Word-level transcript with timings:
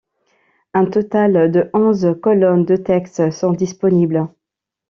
Un 0.79 0.85
total 0.95 1.51
de 1.51 1.69
onze 1.75 2.19
colonnes 2.19 2.65
de 2.65 2.75
texte 2.75 3.29
sont 3.29 3.51
disponibles. 3.51 4.27